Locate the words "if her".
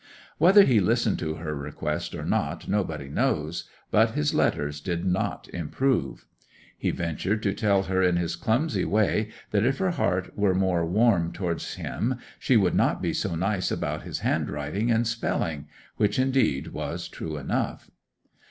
9.63-9.91